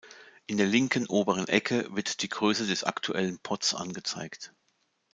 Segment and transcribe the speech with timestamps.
[0.47, 4.51] In der linken oberen Ecke wird die Größe des aktuellen Pots angezeigt.